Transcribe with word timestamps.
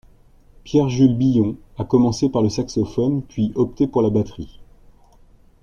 Pierre-Jules 0.63 1.15
Billon 1.15 1.57
a 1.77 1.83
commencé 1.83 2.27
par 2.29 2.41
le 2.41 2.49
saxophone 2.49 3.21
puis 3.21 3.51
opté 3.53 3.85
pour 3.85 4.01
la 4.01 4.09
batterie. 4.09 4.59